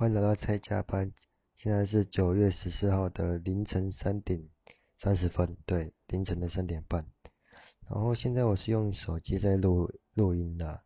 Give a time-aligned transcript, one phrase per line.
[0.00, 1.12] 欢迎来到蔡加班。
[1.56, 4.42] 现在是九月十四号的凌晨三点
[4.96, 7.06] 三十分，对，凌晨的三点半。
[7.86, 10.82] 然后现在我是用手机在录录音的，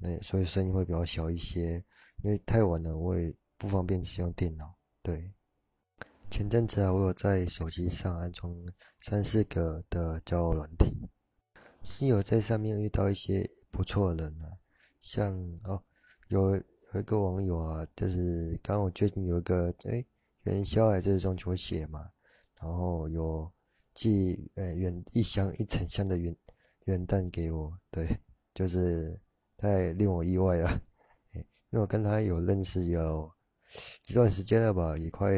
[0.00, 1.74] 那所以声音会比较小一些，
[2.24, 4.76] 因为太晚了，我也不方便使用电脑。
[5.00, 5.32] 对，
[6.28, 8.52] 前阵子啊，我有在手机上安装
[9.00, 11.08] 三四个的交友软体，
[11.84, 14.58] 是有在上面遇到一些不错的人啊，
[15.00, 15.84] 像哦
[16.26, 16.60] 有。
[16.96, 20.02] 有一个网友啊，就是刚我最近有一个哎
[20.44, 22.10] 元宵哎，就是中秋节嘛，
[22.58, 23.52] 然后有
[23.92, 26.34] 寄呃元一箱一整箱的元
[26.86, 28.18] 元旦给我，对，
[28.54, 29.20] 就是
[29.58, 30.68] 太令我意外了，
[31.34, 33.30] 哎，因为我跟他有认识有
[34.08, 35.30] 一段时间了吧，也快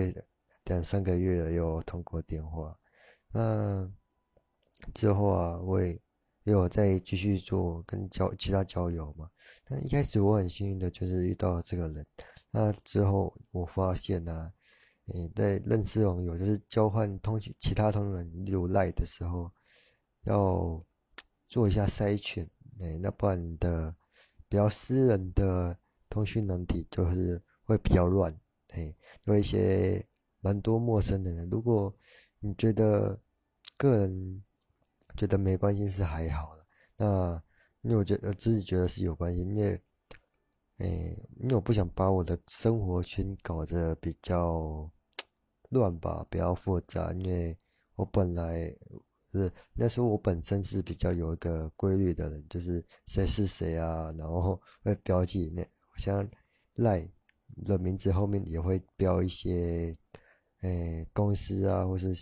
[0.66, 2.78] 两三个月了，有通过电话，
[3.32, 3.90] 那
[4.94, 6.00] 之后啊，我也。
[6.50, 9.28] 有在继续做跟交其他交友嘛，
[9.64, 12.06] 但一开始我很幸运的就是遇到这个人，
[12.50, 14.52] 那之后我发现呢、啊，
[15.12, 19.50] 诶，在认识网友就是交换通讯其他通讯例如赖的时候，
[20.22, 20.84] 要
[21.48, 22.48] 做一下筛选，
[22.80, 23.94] 诶，那不然的
[24.48, 25.76] 比较私人的
[26.08, 28.32] 通讯软体就是会比较乱，
[28.68, 30.04] 诶，有一些
[30.40, 31.94] 蛮多陌生的人，如果
[32.40, 33.18] 你觉得
[33.76, 34.42] 个人。
[35.18, 36.64] 觉得没关系是还好的，
[36.96, 37.42] 那
[37.82, 39.82] 因为我觉得自己觉得是有关系，因为，
[40.76, 44.88] 诶，因为我不想把我的生活圈搞得比较
[45.70, 47.58] 乱吧，比较复杂，因为
[47.96, 48.72] 我本来
[49.32, 56.24] 是那时候我本身是比较有一个规律的人，就是谁是谁啊，然后会标记那像
[56.74, 57.04] 赖
[57.64, 59.92] 的名字后面也会标一些，
[60.60, 62.14] 诶，公司啊，或是。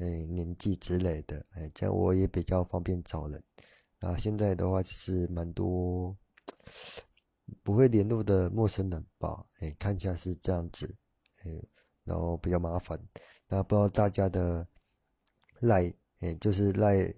[0.00, 3.42] 哎，年纪之类的，哎，这样我也比较方便找人。
[4.00, 6.16] 啊，现在的话就是蛮多
[7.62, 10.96] 不会联络的陌生人吧，哎，看一下是这样子，
[11.44, 11.62] 哎，
[12.04, 12.98] 然后比较麻烦。
[13.46, 14.66] 那不知道大家的
[15.60, 17.14] 赖，哎，就是赖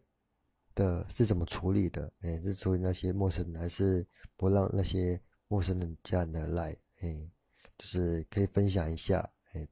[0.75, 2.13] 的是怎么处理的？
[2.23, 4.05] 哎，是处理那些陌生人，还是
[4.37, 6.77] 不让那些陌生人加你的赖？
[7.01, 7.31] 哎，
[7.79, 9.19] 就是可以分享一下。
[9.53, 9.69] 哎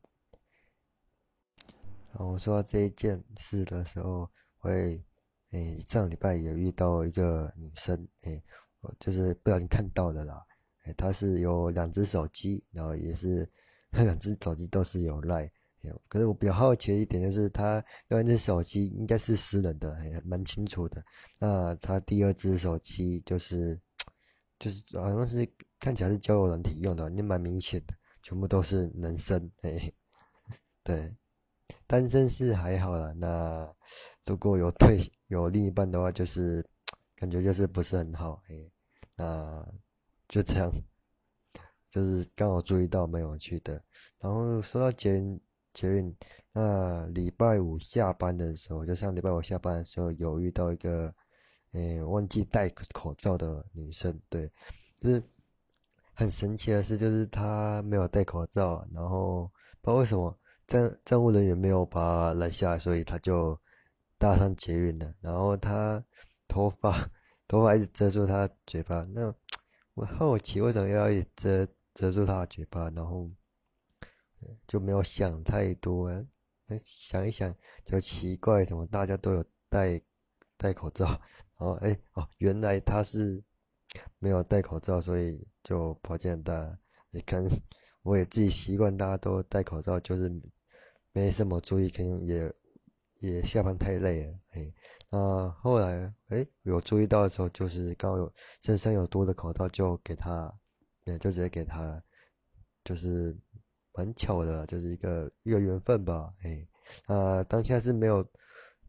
[2.12, 4.28] 然后我说到这一件事的时候，
[4.58, 5.02] 会，
[5.50, 8.42] 诶，上礼拜有遇到一个女生，诶，
[8.80, 10.44] 我就是不小心看到的啦，
[10.84, 13.48] 诶，她是有两只手机，然后也是
[13.92, 15.42] 两只手机都是有赖，
[15.82, 21.02] 诶，可是我比较好奇一点就是，她另一只手机应该是私人的，诶，蛮清楚的。
[21.38, 23.80] 那她第二只手机就是，
[24.58, 29.94] 就是好像是看起来是交友软体用的，也蛮明显的，全部都是男生，诶，
[30.82, 31.14] 对。
[31.86, 33.74] 单身是还好啦，那
[34.24, 36.64] 如果有对 有另一半的话，就是
[37.16, 38.72] 感觉就是不是很好，哎、欸，
[39.16, 39.66] 那
[40.28, 40.72] 就这样，
[41.90, 43.82] 就是刚好注意到蛮有趣的。
[44.18, 45.22] 然后说到捷
[45.74, 46.16] 捷运，
[46.52, 51.14] 那礼拜五下班的时候，就像礼拜五下班的时候，有遇到一个，
[51.72, 54.50] 诶、忘记戴口罩的女生，对，
[55.00, 55.22] 就是
[56.14, 59.50] 很神奇的是，就是她没有戴口罩，然后
[59.80, 60.36] 不知道为什么。
[60.70, 63.58] 站站务人员没有把他拦下，所以他就
[64.18, 65.14] 搭上捷运了。
[65.20, 66.00] 然后他
[66.46, 67.10] 头发
[67.48, 69.34] 头发一直遮住他嘴巴，那
[69.94, 73.28] 我好奇为什么要一遮遮住他的嘴巴，然后
[74.68, 76.08] 就没有想太多。
[76.84, 77.52] 想一想
[77.84, 80.00] 就奇怪，怎么大家都有戴
[80.56, 81.04] 戴口罩，
[81.58, 83.42] 然后哎哦，原来他是
[84.20, 86.78] 没有戴口罩，所以就跑进来。
[87.10, 87.44] 你看，
[88.02, 90.30] 我也自己习惯，大家都戴口罩，就是。
[91.12, 92.52] 没什么注意，可能也
[93.18, 94.72] 也下班太累了，哎，
[95.10, 100.52] 那后来哎有注意到的时候，就是刚好有身上有多的口罩，就给他，
[101.04, 102.02] 对，就直接给他，
[102.84, 103.36] 就是
[103.92, 106.66] 蛮巧的，就是一个一个缘分吧，哎，
[107.08, 108.24] 那当下是没有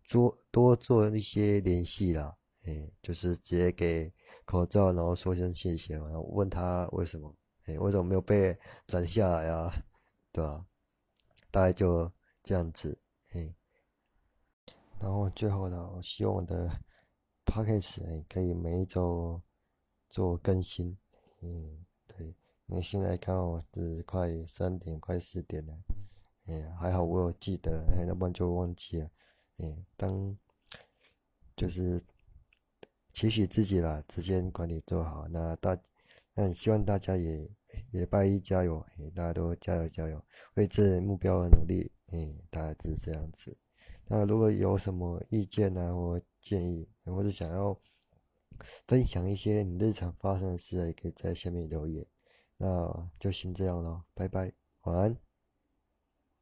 [0.03, 4.13] 做多做一些联系啦，哎，就是直接给
[4.45, 8.55] 口罩，然后说声谢谢，然后问他为什么，哎，为什么没有被
[8.87, 9.73] 拦下来啊，
[10.31, 10.63] 对吧？
[11.51, 12.11] 大概就
[12.43, 13.53] 这样子，嘿。
[14.99, 16.69] 然后最后呢，我希望我的
[17.45, 19.41] podcast 可以每一周
[20.09, 20.97] 做更新，
[21.41, 22.27] 嗯，对，
[22.67, 25.73] 因为现在刚好是快三点，快四点了，
[26.47, 29.09] 嗯，还好我有记得，要不然就忘记了，
[29.57, 30.37] 嗯，当
[31.55, 32.01] 就是
[33.11, 35.77] 期许自己啦，时间管理做好，那大。
[36.33, 37.49] 那希望大家也
[37.91, 38.85] 也拜一加油，
[39.15, 40.23] 大家都加油加油，
[40.55, 43.57] 为这目标而努力，嗯，大概是这样子。
[44.07, 47.79] 那如果有什么意见呢、或建议，或者想要
[48.87, 52.05] 分享一些你日常发生的事，也可以在下面留言。
[52.57, 54.51] 那就先这样了，拜拜。
[54.83, 55.30] 晚安。